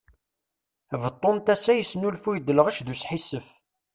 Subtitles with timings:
[1.03, 3.47] Beṭṭu n tassa yesnulfuy-d lɣec d usḥissef!